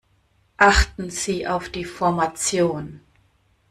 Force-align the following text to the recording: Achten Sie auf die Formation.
Achten 0.57 1.11
Sie 1.11 1.47
auf 1.47 1.69
die 1.69 1.85
Formation. 1.85 3.01